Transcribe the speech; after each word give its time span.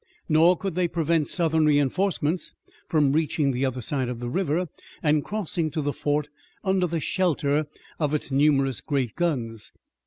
Nor 0.27 0.57
could 0.57 0.73
they 0.73 0.87
prevent 0.87 1.27
Southern 1.27 1.63
reinforcements 1.67 2.55
from 2.89 3.11
reaching 3.13 3.51
the 3.51 3.63
other 3.67 3.81
side 3.81 4.09
of 4.09 4.19
the 4.19 4.29
river 4.31 4.67
and 5.03 5.23
crossing 5.23 5.69
to 5.69 5.81
the 5.83 5.93
fort 5.93 6.27
under 6.63 6.87
the 6.87 6.99
shelter 6.99 7.67
of 7.99 8.15
its 8.15 8.31
numerous 8.31 8.81
great 8.81 9.15
guns. 9.15 9.71